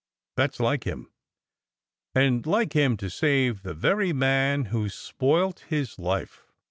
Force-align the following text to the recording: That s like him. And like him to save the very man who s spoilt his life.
That 0.35 0.53
s 0.53 0.59
like 0.59 0.85
him. 0.85 1.11
And 2.15 2.43
like 2.47 2.73
him 2.73 2.97
to 2.97 3.07
save 3.11 3.61
the 3.61 3.75
very 3.75 4.13
man 4.13 4.65
who 4.73 4.87
s 4.87 4.95
spoilt 4.95 5.59
his 5.67 5.99
life. 5.99 6.47